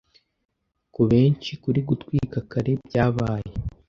Kubenshi 0.95 1.51
kuri 1.63 1.79
gutwika 1.89 2.37
kare 2.51 2.71
byabaye 2.85 3.51